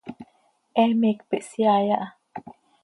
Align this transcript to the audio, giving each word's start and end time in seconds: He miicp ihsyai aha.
He 0.79 0.83
miicp 1.01 1.31
ihsyai 1.39 1.87
aha. 1.99 2.07